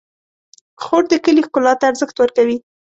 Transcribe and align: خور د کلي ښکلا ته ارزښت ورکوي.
خور 0.83 1.03
د 1.11 1.13
کلي 1.25 1.41
ښکلا 1.47 1.73
ته 1.79 1.85
ارزښت 1.91 2.15
ورکوي. 2.19 2.57